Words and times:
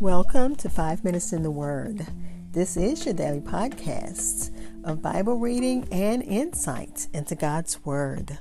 Welcome 0.00 0.56
to 0.56 0.70
Five 0.70 1.04
Minutes 1.04 1.34
in 1.34 1.42
the 1.42 1.50
Word. 1.50 2.06
This 2.52 2.78
is 2.78 3.04
your 3.04 3.12
daily 3.12 3.42
podcast 3.42 4.50
of 4.82 5.02
Bible 5.02 5.36
reading 5.36 5.86
and 5.92 6.22
insight 6.22 7.06
into 7.12 7.34
God's 7.34 7.84
Word. 7.84 8.38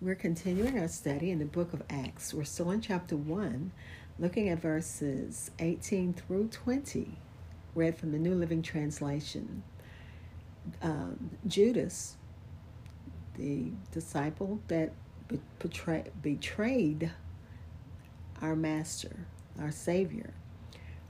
We're 0.00 0.14
continuing 0.18 0.78
our 0.78 0.88
study 0.88 1.30
in 1.30 1.38
the 1.38 1.44
book 1.44 1.74
of 1.74 1.82
Acts. 1.90 2.32
We're 2.32 2.44
still 2.44 2.70
in 2.70 2.80
chapter 2.80 3.14
1, 3.14 3.72
looking 4.18 4.48
at 4.48 4.62
verses 4.62 5.50
18 5.58 6.14
through 6.14 6.48
20, 6.48 7.10
read 7.74 7.98
from 7.98 8.12
the 8.12 8.18
New 8.18 8.36
Living 8.36 8.62
Translation. 8.62 9.64
Um, 10.80 11.32
Judas, 11.46 12.16
the 13.36 13.72
disciple 13.92 14.60
that 14.68 14.92
betray, 15.58 16.04
betrayed 16.22 17.12
our 18.40 18.56
Master, 18.56 19.26
our 19.58 19.70
Savior, 19.70 20.32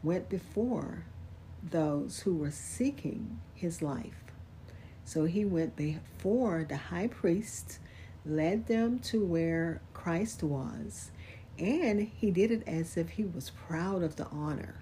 went 0.02 0.28
before 0.28 1.04
those 1.62 2.20
who 2.20 2.34
were 2.34 2.50
seeking 2.50 3.40
his 3.54 3.82
life. 3.82 4.24
So 5.04 5.24
he 5.24 5.44
went 5.44 5.76
before 5.76 6.64
the 6.68 6.76
high 6.76 7.08
priest, 7.08 7.78
led 8.24 8.66
them 8.66 8.98
to 9.00 9.24
where 9.24 9.80
Christ 9.94 10.42
was, 10.42 11.10
and 11.58 12.00
he 12.00 12.30
did 12.30 12.50
it 12.50 12.62
as 12.66 12.96
if 12.96 13.10
he 13.10 13.24
was 13.24 13.50
proud 13.50 14.02
of 14.02 14.16
the 14.16 14.26
honor. 14.26 14.76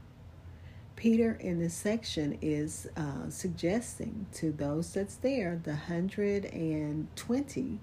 Peter 0.97 1.37
in 1.41 1.61
this 1.61 1.75
section 1.75 2.39
is 2.41 2.89
uh, 2.97 3.29
suggesting 3.29 4.27
to 4.33 4.51
those 4.51 4.93
that's 4.93 5.17
there, 5.17 5.61
the 5.63 5.71
120 5.71 7.79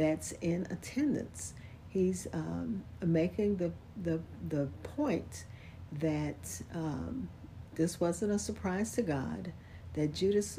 that's 0.00 0.32
in 0.40 0.66
attendance. 0.70 1.52
He's 1.90 2.26
um, 2.32 2.84
making 3.04 3.56
the, 3.56 3.70
the, 4.02 4.20
the 4.48 4.68
point 4.82 5.44
that 5.92 6.62
um, 6.74 7.28
this 7.74 8.00
wasn't 8.00 8.32
a 8.32 8.38
surprise 8.38 8.92
to 8.92 9.02
God, 9.02 9.52
that 9.92 10.14
Judas 10.14 10.58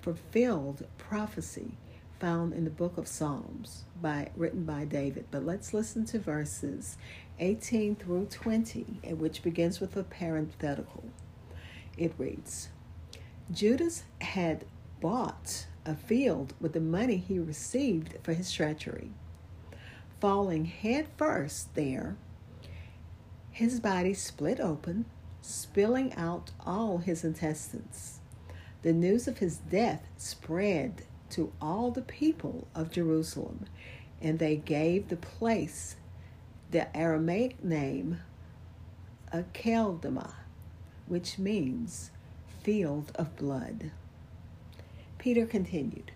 fulfilled 0.00 0.84
prophecy 0.98 1.76
found 2.18 2.54
in 2.54 2.64
the 2.64 2.70
book 2.70 2.98
of 2.98 3.06
Psalms 3.06 3.84
by 4.00 4.30
written 4.36 4.64
by 4.64 4.84
David. 4.84 5.26
But 5.30 5.46
let's 5.46 5.72
listen 5.72 6.04
to 6.06 6.18
verses 6.18 6.96
18 7.38 7.94
through 7.96 8.26
20, 8.26 9.00
which 9.16 9.44
begins 9.44 9.80
with 9.80 9.96
a 9.96 10.02
parenthetical. 10.02 11.04
It 11.96 12.14
reads 12.18 12.68
Judas 13.52 14.02
had 14.20 14.64
bought 15.02 15.66
a 15.84 15.96
field 15.96 16.54
with 16.60 16.72
the 16.74 16.80
money 16.80 17.16
he 17.16 17.36
received 17.36 18.14
for 18.22 18.32
his 18.34 18.52
treachery. 18.52 19.10
Falling 20.20 20.64
head 20.66 21.08
first 21.16 21.74
there, 21.74 22.16
his 23.50 23.80
body 23.80 24.14
split 24.14 24.60
open, 24.60 25.04
spilling 25.40 26.14
out 26.14 26.52
all 26.64 26.98
his 26.98 27.24
intestines. 27.24 28.20
The 28.82 28.92
news 28.92 29.26
of 29.26 29.38
his 29.38 29.56
death 29.56 30.06
spread 30.16 31.02
to 31.30 31.52
all 31.60 31.90
the 31.90 32.02
people 32.02 32.68
of 32.72 32.92
Jerusalem, 32.92 33.66
and 34.20 34.38
they 34.38 34.54
gave 34.54 35.08
the 35.08 35.16
place 35.16 35.96
the 36.70 36.96
Aramaic 36.96 37.62
name 37.64 38.20
Akeldama, 39.32 40.32
which 41.06 41.40
means 41.40 42.12
field 42.62 43.10
of 43.16 43.36
blood. 43.36 43.90
Peter 45.22 45.46
continued, 45.46 46.10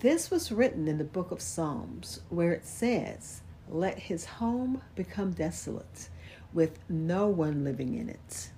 This 0.00 0.30
was 0.30 0.52
written 0.52 0.86
in 0.86 0.98
the 0.98 1.04
book 1.04 1.30
of 1.30 1.40
Psalms, 1.40 2.20
where 2.28 2.52
it 2.52 2.66
says, 2.66 3.40
Let 3.66 3.98
his 3.98 4.26
home 4.26 4.82
become 4.94 5.32
desolate, 5.32 6.10
with 6.52 6.78
no 6.90 7.28
one 7.28 7.64
living 7.64 7.94
in 7.94 8.10
it. 8.10 8.50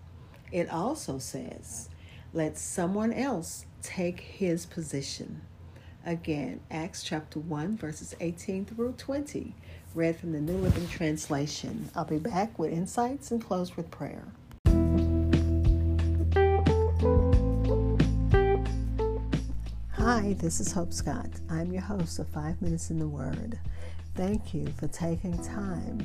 It 0.51 0.69
also 0.69 1.19
says, 1.19 1.91
Let 2.33 2.59
someone 2.59 3.13
else 3.13 3.67
take 3.83 4.19
his 4.19 4.67
position. 4.67 5.43
Again, 6.05 6.59
Acts 6.69 7.05
chapter 7.05 7.39
1, 7.39 7.77
verses 7.77 8.17
18 8.19 8.65
through 8.65 8.95
20, 8.99 9.55
read 9.95 10.17
from 10.17 10.33
the 10.33 10.41
New 10.41 10.57
Living 10.57 10.89
Translation. 10.89 11.89
I'll 11.95 12.05
be 12.05 12.19
back 12.19 12.59
with 12.59 12.73
insights 12.73 13.31
and 13.31 13.41
close 13.41 13.77
with 13.77 13.93
prayer. 13.93 14.25
Hi, 20.13 20.33
this 20.41 20.59
is 20.59 20.73
Hope 20.73 20.93
Scott. 20.93 21.29
I'm 21.49 21.71
your 21.71 21.83
host 21.83 22.19
of 22.19 22.27
Five 22.27 22.61
Minutes 22.61 22.91
in 22.91 22.99
the 22.99 23.07
Word. 23.07 23.61
Thank 24.17 24.53
you 24.53 24.67
for 24.77 24.89
taking 24.89 25.41
time 25.41 26.05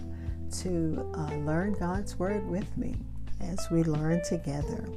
to 0.59 1.11
uh, 1.15 1.33
learn 1.37 1.73
God's 1.73 2.19
Word 2.19 2.47
with 2.47 2.77
me 2.77 2.93
as 3.41 3.67
we 3.71 3.81
learn 3.81 4.21
together. 4.23 4.87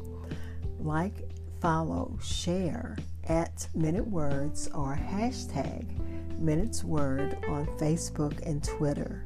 Like, 0.79 1.27
follow, 1.63 2.19
share 2.23 2.99
at 3.31 3.67
Minute 3.75 4.07
Words 4.07 4.69
or 4.75 4.95
hashtag 4.95 5.87
Minutes 6.39 6.85
Word 6.85 7.43
on 7.49 7.65
Facebook 7.79 8.47
and 8.47 8.63
Twitter. 8.63 9.25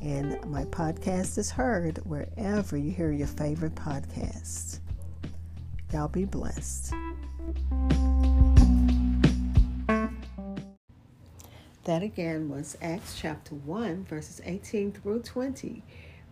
And 0.00 0.44
my 0.44 0.62
podcast 0.66 1.38
is 1.38 1.50
heard 1.50 1.98
wherever 2.04 2.76
you 2.76 2.92
hear 2.92 3.10
your 3.10 3.26
favorite 3.26 3.74
podcasts. 3.74 4.78
Y'all 5.92 6.06
be 6.06 6.24
blessed. 6.24 6.94
That 11.84 12.02
again 12.02 12.48
was 12.48 12.78
Acts 12.80 13.14
chapter 13.20 13.54
1, 13.54 14.06
verses 14.06 14.40
18 14.42 14.92
through 14.92 15.20
20, 15.20 15.82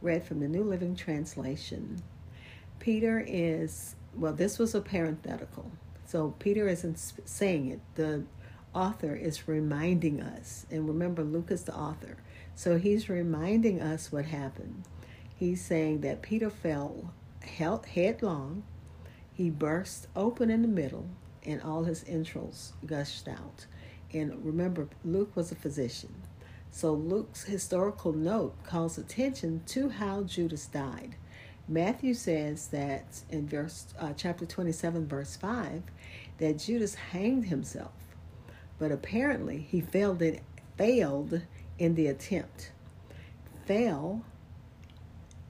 read 0.00 0.24
from 0.24 0.40
the 0.40 0.48
New 0.48 0.64
Living 0.64 0.96
Translation. 0.96 2.02
Peter 2.78 3.22
is, 3.26 3.94
well, 4.16 4.32
this 4.32 4.58
was 4.58 4.74
a 4.74 4.80
parenthetical. 4.80 5.70
So 6.06 6.34
Peter 6.38 6.68
isn't 6.68 6.98
saying 7.26 7.68
it. 7.68 7.80
The 7.96 8.24
author 8.72 9.14
is 9.14 9.46
reminding 9.46 10.22
us. 10.22 10.64
And 10.70 10.88
remember, 10.88 11.22
Luke 11.22 11.50
is 11.50 11.64
the 11.64 11.76
author. 11.76 12.16
So 12.54 12.78
he's 12.78 13.10
reminding 13.10 13.78
us 13.82 14.10
what 14.10 14.24
happened. 14.24 14.84
He's 15.36 15.62
saying 15.62 16.00
that 16.00 16.22
Peter 16.22 16.48
fell 16.48 17.12
headlong, 17.42 18.62
he 19.34 19.50
burst 19.50 20.06
open 20.16 20.48
in 20.48 20.62
the 20.62 20.68
middle, 20.68 21.08
and 21.44 21.60
all 21.60 21.84
his 21.84 22.04
entrails 22.08 22.72
gushed 22.86 23.28
out. 23.28 23.66
And 24.12 24.44
remember, 24.44 24.88
Luke 25.04 25.34
was 25.34 25.52
a 25.52 25.56
physician. 25.56 26.14
So 26.70 26.92
Luke's 26.92 27.44
historical 27.44 28.12
note 28.12 28.54
calls 28.64 28.98
attention 28.98 29.62
to 29.66 29.90
how 29.90 30.22
Judas 30.22 30.66
died. 30.66 31.16
Matthew 31.68 32.14
says 32.14 32.68
that 32.68 33.20
in 33.30 33.46
verse 33.46 33.86
uh, 33.98 34.12
chapter 34.16 34.44
27 34.44 35.06
verse 35.06 35.36
5 35.36 35.82
that 36.38 36.58
Judas 36.58 36.94
hanged 36.94 37.46
himself. 37.46 37.92
But 38.78 38.90
apparently 38.90 39.66
he 39.70 39.80
failed 39.80 40.22
it 40.22 40.42
failed 40.76 41.42
in 41.78 41.94
the 41.94 42.06
attempt. 42.06 42.72
Fell 43.66 44.24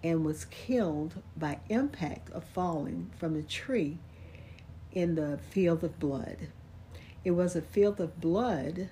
and 0.05 0.25
was 0.25 0.45
killed 0.47 1.23
by 1.37 1.61
impact 1.69 2.31
of 2.31 2.45
falling 2.45 3.11
from 3.17 3.35
the 3.35 3.43
tree 3.43 3.99
in 4.93 5.15
the 5.15 5.39
field 5.51 5.85
of 5.85 5.99
blood. 5.99 6.49
It 7.25 7.33
was 7.33 7.55
a 7.55 7.63
field 7.63 8.01
of 8.01 8.21
blood, 8.21 8.91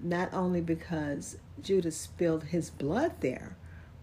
not 0.00 0.32
only 0.32 0.60
because 0.60 1.36
Judas 1.60 1.96
spilled 1.96 2.44
his 2.44 2.70
blood 2.70 3.20
there, 3.20 3.56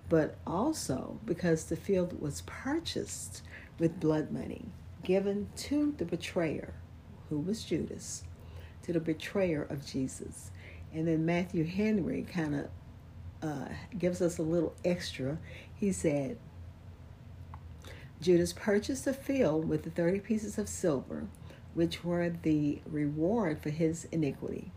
but 0.09 0.35
also 0.45 1.19
because 1.25 1.65
the 1.65 1.75
field 1.75 2.21
was 2.21 2.41
purchased 2.45 3.41
with 3.79 3.99
blood 3.99 4.31
money 4.31 4.65
given 5.03 5.49
to 5.55 5.93
the 5.97 6.05
betrayer, 6.05 6.75
who 7.29 7.39
was 7.39 7.63
Judas, 7.63 8.23
to 8.83 8.93
the 8.93 8.99
betrayer 8.99 9.63
of 9.63 9.85
Jesus. 9.85 10.51
And 10.93 11.07
then 11.07 11.25
Matthew 11.25 11.63
Henry 11.63 12.23
kind 12.23 12.55
of 12.55 12.67
uh, 13.41 13.69
gives 13.97 14.21
us 14.21 14.37
a 14.37 14.43
little 14.43 14.75
extra. 14.85 15.39
He 15.73 15.91
said, 15.91 16.37
Judas 18.21 18.53
purchased 18.53 19.05
the 19.05 19.13
field 19.13 19.67
with 19.67 19.81
the 19.83 19.89
30 19.89 20.19
pieces 20.19 20.59
of 20.59 20.69
silver 20.69 21.27
which 21.73 22.03
were 22.03 22.29
the 22.29 22.81
reward 22.85 23.61
for 23.61 23.69
his 23.69 24.05
iniquity. 24.11 24.71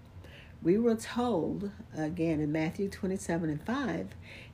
We 0.63 0.79
were 0.79 0.95
told, 0.95 1.71
again 1.97 2.41
in 2.41 2.51
Matthew 2.51 2.89
27 2.89 3.51
and 3.51 3.63
5, 3.63 4.09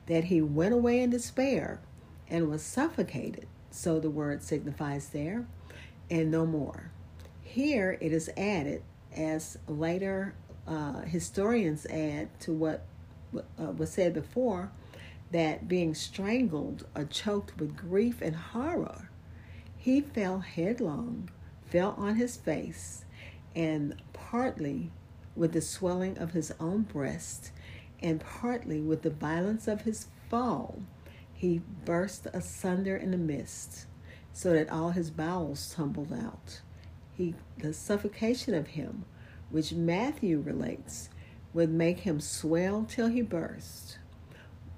that 0.07 0.25
he 0.25 0.41
went 0.41 0.73
away 0.73 0.99
in 0.99 1.09
despair 1.09 1.79
and 2.27 2.49
was 2.49 2.63
suffocated. 2.63 3.47
So 3.69 3.99
the 3.99 4.09
word 4.09 4.43
signifies 4.43 5.09
there, 5.09 5.47
and 6.09 6.29
no 6.29 6.45
more. 6.45 6.91
Here 7.41 7.97
it 8.01 8.11
is 8.11 8.29
added, 8.35 8.83
as 9.15 9.57
later 9.67 10.35
uh, 10.67 11.01
historians 11.01 11.85
add 11.85 12.37
to 12.41 12.51
what 12.51 12.85
uh, 13.33 13.71
was 13.71 13.91
said 13.91 14.13
before, 14.13 14.71
that 15.31 15.67
being 15.69 15.95
strangled 15.95 16.85
or 16.93 17.05
choked 17.05 17.57
with 17.57 17.77
grief 17.77 18.21
and 18.21 18.35
horror, 18.35 19.09
he 19.77 20.01
fell 20.01 20.39
headlong 20.39 21.29
fell 21.71 21.95
on 21.97 22.15
his 22.15 22.37
face, 22.37 23.05
and 23.55 23.95
partly 24.13 24.91
with 25.35 25.53
the 25.53 25.61
swelling 25.61 26.17
of 26.17 26.31
his 26.33 26.53
own 26.59 26.81
breast, 26.81 27.51
and 28.01 28.19
partly 28.19 28.81
with 28.81 29.01
the 29.01 29.09
violence 29.09 29.67
of 29.67 29.81
his 29.81 30.07
fall, 30.29 30.83
he 31.33 31.61
burst 31.85 32.27
asunder 32.33 32.95
in 32.95 33.11
the 33.11 33.17
midst, 33.17 33.87
so 34.33 34.53
that 34.53 34.69
all 34.69 34.91
his 34.91 35.09
bowels 35.09 35.73
tumbled 35.73 36.13
out. 36.13 36.61
He, 37.13 37.35
the 37.57 37.73
suffocation 37.73 38.53
of 38.53 38.67
him, 38.67 39.05
which 39.49 39.73
Matthew 39.73 40.39
relates, 40.39 41.09
would 41.53 41.69
make 41.69 41.99
him 41.99 42.19
swell 42.19 42.85
till 42.87 43.07
he 43.07 43.21
burst. 43.21 43.97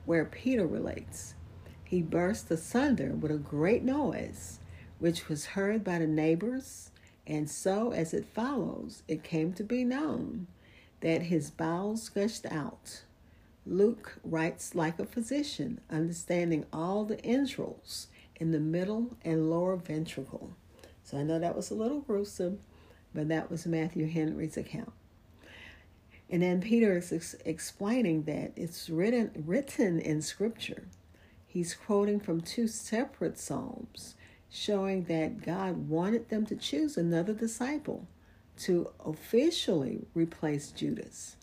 Where 0.05 0.25
Peter 0.25 0.65
relates, 0.65 1.35
he 1.83 2.01
burst 2.01 2.49
asunder 2.49 3.09
with 3.09 3.31
a 3.31 3.37
great 3.37 3.83
noise, 3.83 4.59
which 5.03 5.27
was 5.27 5.47
heard 5.47 5.83
by 5.83 5.99
the 5.99 6.07
neighbors, 6.07 6.89
and 7.27 7.49
so 7.49 7.91
as 7.91 8.13
it 8.13 8.25
follows, 8.33 9.03
it 9.05 9.21
came 9.21 9.51
to 9.51 9.61
be 9.61 9.83
known 9.83 10.47
that 11.01 11.23
his 11.23 11.51
bowels 11.51 12.07
gushed 12.07 12.45
out. 12.45 13.01
Luke 13.65 14.17
writes 14.23 14.75
like 14.75 14.97
a 14.97 15.05
physician, 15.05 15.81
understanding 15.91 16.65
all 16.71 17.03
the 17.03 17.19
entrails 17.25 18.07
in 18.37 18.51
the 18.51 18.61
middle 18.61 19.17
and 19.25 19.49
lower 19.49 19.75
ventricle. 19.75 20.51
So 21.03 21.17
I 21.17 21.23
know 21.23 21.37
that 21.37 21.57
was 21.57 21.69
a 21.69 21.75
little 21.75 21.99
gruesome, 21.99 22.61
but 23.13 23.27
that 23.27 23.51
was 23.51 23.67
Matthew 23.67 24.07
Henry's 24.07 24.55
account. 24.55 24.93
And 26.29 26.41
then 26.41 26.61
Peter 26.61 26.95
is 26.95 27.11
ex- 27.11 27.35
explaining 27.43 28.23
that 28.23 28.53
it's 28.55 28.89
written 28.89 29.31
written 29.45 29.99
in 29.99 30.21
Scripture. 30.21 30.85
He's 31.45 31.75
quoting 31.75 32.21
from 32.21 32.39
two 32.39 32.69
separate 32.69 33.37
psalms, 33.37 34.15
showing 34.55 35.05
that 35.05 35.43
God 35.43 35.89
wanted 35.89 36.29
them 36.29 36.45
to 36.45 36.55
choose 36.55 36.95
another 36.95 37.33
disciple 37.33 38.07
to 38.55 38.91
officially 39.03 40.05
replace 40.13 40.69
Judas. 40.69 41.37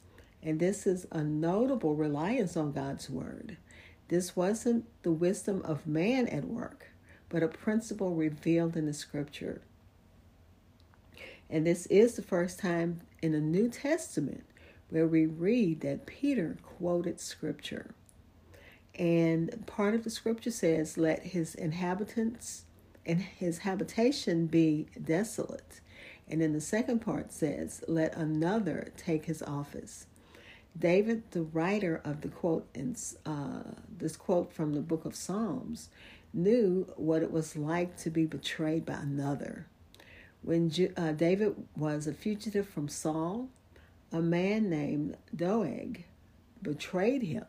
And 0.44 0.60
this 0.60 0.86
is 0.86 1.08
a 1.10 1.24
notable 1.24 1.96
reliance 1.96 2.56
on 2.56 2.70
God's 2.70 3.10
word. 3.10 3.56
This 4.06 4.36
wasn't 4.36 4.84
the 5.02 5.10
wisdom 5.10 5.60
of 5.62 5.88
man 5.88 6.28
at 6.28 6.44
work, 6.44 6.92
but 7.28 7.42
a 7.42 7.48
principle 7.48 8.14
revealed 8.14 8.76
in 8.76 8.86
the 8.86 8.94
scripture. 8.94 9.60
And 11.50 11.66
this 11.66 11.86
is 11.86 12.14
the 12.14 12.22
first 12.22 12.60
time 12.60 13.00
in 13.20 13.32
the 13.32 13.40
New 13.40 13.68
Testament 13.68 14.44
where 14.88 15.08
we 15.08 15.26
read 15.26 15.80
that 15.80 16.06
Peter 16.06 16.58
quoted 16.62 17.18
scripture. 17.18 17.90
And 18.94 19.66
part 19.66 19.96
of 19.96 20.04
the 20.04 20.10
scripture 20.10 20.52
says, 20.52 20.96
Let 20.96 21.26
his 21.26 21.56
inhabitants 21.56 22.66
and 23.06 23.20
his 23.20 23.58
habitation 23.58 24.46
be 24.46 24.86
desolate. 25.02 25.80
And 26.28 26.40
then 26.40 26.52
the 26.52 26.60
second 26.60 27.00
part 27.00 27.32
says, 27.32 27.82
Let 27.88 28.16
another 28.16 28.92
take 28.96 29.24
his 29.24 29.42
office. 29.42 30.06
David, 30.78 31.22
the 31.32 31.42
writer 31.42 32.00
of 32.04 32.20
the 32.20 32.28
quote 32.28 32.68
in 32.74 32.94
uh, 33.26 33.62
this 33.98 34.16
quote 34.16 34.52
from 34.52 34.74
the 34.74 34.80
book 34.80 35.04
of 35.04 35.16
Psalms, 35.16 35.88
knew 36.32 36.86
what 36.96 37.22
it 37.22 37.32
was 37.32 37.56
like 37.56 37.96
to 37.98 38.10
be 38.10 38.24
betrayed 38.24 38.86
by 38.86 38.94
another. 38.94 39.66
When 40.42 40.70
uh, 40.96 41.12
David 41.12 41.54
was 41.76 42.06
a 42.06 42.14
fugitive 42.14 42.68
from 42.68 42.88
Saul, 42.88 43.48
a 44.12 44.20
man 44.20 44.70
named 44.70 45.16
Doeg 45.34 46.04
betrayed 46.62 47.22
him, 47.22 47.44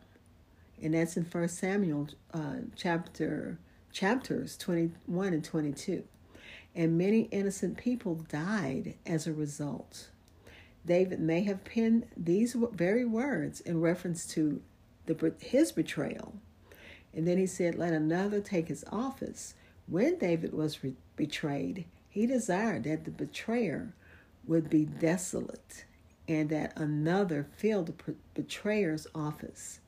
and 0.82 0.94
that's 0.94 1.16
in 1.16 1.24
First 1.24 1.58
Samuel 1.58 2.08
uh, 2.34 2.56
chapter 2.76 3.58
chapters 3.92 4.56
twenty 4.56 4.90
one 5.06 5.32
and 5.32 5.44
twenty 5.44 5.72
two, 5.72 6.04
and 6.74 6.98
many 6.98 7.22
innocent 7.30 7.76
people 7.76 8.14
died 8.28 8.94
as 9.06 9.26
a 9.26 9.32
result. 9.32 10.08
David 10.84 11.20
may 11.20 11.44
have 11.44 11.64
penned 11.64 12.06
these 12.16 12.56
very 12.72 13.04
words 13.04 13.60
in 13.60 13.80
reference 13.80 14.26
to 14.28 14.60
the, 15.06 15.34
his 15.40 15.72
betrayal. 15.72 16.34
And 17.14 17.26
then 17.26 17.38
he 17.38 17.46
said, 17.46 17.76
Let 17.76 17.92
another 17.92 18.40
take 18.40 18.68
his 18.68 18.84
office. 18.90 19.54
When 19.86 20.18
David 20.18 20.52
was 20.52 20.82
re- 20.82 20.94
betrayed, 21.16 21.84
he 22.08 22.26
desired 22.26 22.84
that 22.84 23.04
the 23.04 23.10
betrayer 23.10 23.94
would 24.46 24.68
be 24.68 24.84
desolate 24.84 25.84
and 26.26 26.48
that 26.50 26.78
another 26.78 27.46
fill 27.56 27.82
the 27.82 27.94
betrayer's 28.34 29.06
office. 29.14 29.80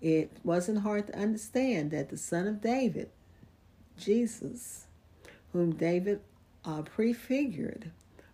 It 0.00 0.36
wasn't 0.42 0.80
hard 0.80 1.08
to 1.08 1.18
understand 1.18 1.90
that 1.90 2.08
the 2.10 2.16
son 2.16 2.46
of 2.46 2.60
David, 2.60 3.10
Jesus, 4.04 4.86
whom 5.52 5.72
David 5.72 6.20
uh, 6.64 6.82
prefigured, 6.82 7.90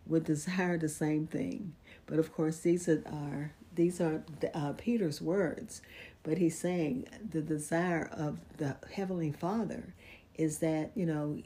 would 0.06 0.24
desire 0.24 0.78
the 0.78 0.88
same 0.88 1.26
thing. 1.26 1.74
But 2.06 2.18
of 2.18 2.32
course, 2.32 2.58
these 2.60 2.88
are, 2.88 3.52
these 3.74 4.00
are 4.00 4.22
uh, 4.54 4.72
Peter's 4.76 5.20
words. 5.20 5.82
But 6.22 6.38
he's 6.38 6.58
saying 6.58 7.06
the 7.30 7.42
desire 7.42 8.10
of 8.12 8.38
the 8.56 8.76
Heavenly 8.92 9.32
Father 9.32 9.94
is 10.34 10.58
that, 10.58 10.90
you 10.94 11.06
know, 11.06 11.38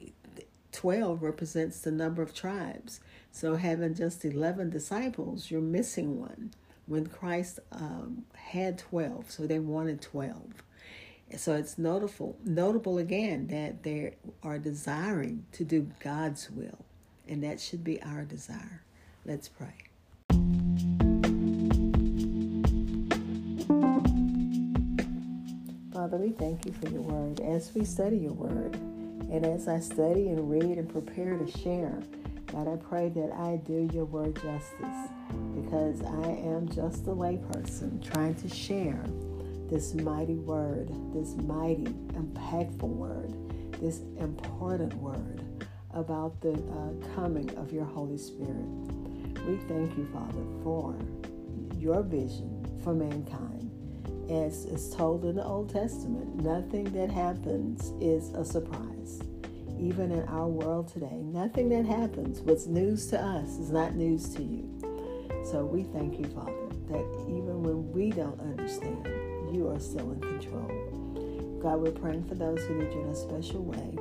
12 0.71 1.21
represents 1.21 1.79
the 1.79 1.91
number 1.91 2.21
of 2.21 2.33
tribes. 2.33 2.99
So 3.31 3.55
having 3.55 3.95
just 3.95 4.25
11 4.25 4.69
disciples, 4.69 5.49
you're 5.49 5.61
missing 5.61 6.19
one. 6.19 6.51
When 6.85 7.07
Christ 7.07 7.59
um, 7.71 8.25
had 8.35 8.77
12, 8.77 9.31
so 9.31 9.47
they 9.47 9.59
wanted 9.59 10.01
12. 10.01 10.63
So 11.37 11.55
it's 11.55 11.77
notable, 11.77 12.37
notable 12.45 12.99
again 12.99 13.47
that 13.47 13.83
they 13.83 14.15
are 14.43 14.59
desiring 14.59 15.45
to 15.53 15.63
do 15.63 15.89
God's 15.99 16.49
will, 16.51 16.85
and 17.27 17.43
that 17.43 17.59
should 17.59 17.83
be 17.83 18.01
our 18.03 18.23
desire. 18.23 18.83
Let's 19.25 19.49
pray. 19.49 19.73
Father, 25.91 26.17
we 26.17 26.31
thank 26.31 26.65
you 26.65 26.73
for 26.73 26.89
your 26.89 27.01
word. 27.01 27.39
As 27.39 27.73
we 27.73 27.83
study 27.83 28.17
your 28.17 28.33
word, 28.33 28.75
and 28.75 29.45
as 29.45 29.67
I 29.67 29.79
study 29.79 30.27
and 30.27 30.49
read 30.49 30.77
and 30.77 30.87
prepare 30.87 31.37
to 31.37 31.59
share, 31.59 31.97
God, 32.51 32.67
I 32.67 32.75
pray 32.75 33.09
that 33.09 33.31
I 33.31 33.55
do 33.65 33.89
your 33.91 34.05
word 34.05 34.35
justice 34.35 35.09
because 35.55 36.01
I 36.03 36.29
am 36.29 36.69
just 36.69 37.07
a 37.07 37.11
layperson 37.11 38.03
trying 38.03 38.35
to 38.35 38.49
share 38.49 39.03
this 39.69 39.93
mighty 39.93 40.35
word, 40.35 40.89
this 41.13 41.35
mighty, 41.35 41.85
impactful 42.13 42.81
word, 42.81 43.33
this 43.81 44.01
important 44.17 44.93
word 44.95 45.43
about 45.93 46.39
the 46.41 46.53
uh, 46.53 47.15
coming 47.15 47.49
of 47.57 47.71
your 47.71 47.85
Holy 47.85 48.17
Spirit. 48.17 48.65
We 49.47 49.57
thank 49.67 49.97
you, 49.97 50.07
Father, 50.13 50.43
for 50.63 50.95
your 51.77 52.01
vision 52.01 52.65
for 52.83 52.93
mankind. 52.93 53.71
As 54.29 54.65
is 54.65 54.89
told 54.95 55.25
in 55.25 55.35
the 55.35 55.43
Old 55.43 55.69
Testament, 55.69 56.43
nothing 56.43 56.85
that 56.93 57.11
happens 57.11 57.91
is 58.01 58.29
a 58.33 58.45
surprise. 58.45 59.21
Even 59.77 60.11
in 60.11 60.23
our 60.29 60.47
world 60.47 60.87
today, 60.87 61.21
nothing 61.23 61.67
that 61.69 61.85
happens, 61.85 62.39
what's 62.41 62.67
news 62.67 63.07
to 63.07 63.19
us, 63.19 63.57
is 63.57 63.69
not 63.69 63.95
news 63.95 64.33
to 64.35 64.43
you. 64.43 64.69
So 65.51 65.65
we 65.65 65.83
thank 65.83 66.17
you, 66.19 66.25
Father, 66.27 66.69
that 66.87 67.25
even 67.27 67.63
when 67.63 67.91
we 67.91 68.11
don't 68.11 68.39
understand, 68.39 69.05
you 69.53 69.69
are 69.69 69.79
still 69.79 70.11
in 70.11 70.19
control. 70.19 71.59
God, 71.61 71.79
we're 71.79 71.91
praying 71.91 72.25
for 72.25 72.35
those 72.35 72.59
who 72.65 72.75
need 72.75 72.91
you 72.93 73.01
in 73.01 73.09
a 73.09 73.15
special 73.15 73.63
way, 73.63 73.97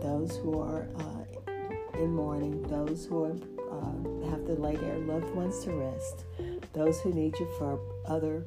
those 0.00 0.36
who 0.36 0.60
are 0.60 0.88
uh, 0.98 1.98
in 1.98 2.14
mourning, 2.14 2.62
those 2.64 3.06
who 3.06 3.24
are 3.24 3.36
uh, 3.72 4.30
have 4.30 4.44
to 4.46 4.52
lay 4.52 4.76
their 4.76 4.98
loved 4.98 5.34
ones 5.34 5.64
to 5.64 5.72
rest, 5.72 6.24
those 6.72 7.00
who 7.00 7.12
need 7.12 7.38
you 7.38 7.48
for 7.58 7.80
other 8.06 8.44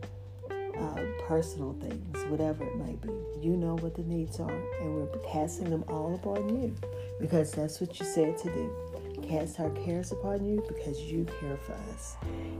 uh, 0.79 1.01
personal 1.27 1.73
things, 1.81 2.17
whatever 2.29 2.65
it 2.65 2.75
may 2.75 2.95
be. 2.95 3.09
You 3.39 3.55
know 3.57 3.75
what 3.75 3.95
the 3.95 4.03
needs 4.03 4.39
are, 4.39 4.79
and 4.81 4.95
we're 4.95 5.07
casting 5.29 5.69
them 5.69 5.83
all 5.87 6.15
upon 6.15 6.49
you 6.49 6.75
because 7.19 7.51
that's 7.51 7.79
what 7.81 7.99
you 7.99 8.05
said 8.05 8.37
to 8.39 8.49
do. 8.49 9.21
Cast 9.27 9.59
our 9.59 9.69
cares 9.71 10.11
upon 10.11 10.45
you 10.45 10.63
because 10.67 11.01
you 11.01 11.25
care 11.39 11.57
for 11.57 11.73
us. 11.93 12.15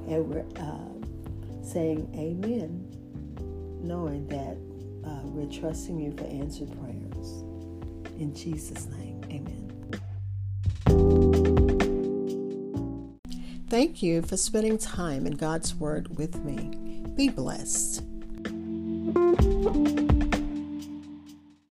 And 0.08 0.28
we're 0.28 0.46
uh, 0.62 1.64
saying 1.64 2.10
amen, 2.16 2.88
knowing 3.86 4.28
that 4.28 4.58
uh, 5.08 5.22
we're 5.24 5.52
trusting 5.52 6.00
you 6.00 6.12
for 6.12 6.26
answered 6.26 6.70
prayers. 6.80 7.44
In 8.18 8.34
Jesus' 8.34 8.88
name, 8.88 9.22
amen. 9.26 9.62
Thank 13.70 14.02
you 14.02 14.22
for 14.22 14.38
spending 14.38 14.78
time 14.78 15.26
in 15.26 15.34
God's 15.34 15.76
Word 15.76 16.18
with 16.18 16.44
me. 16.44 17.04
Be 17.16 17.30
blessed. 17.30 18.04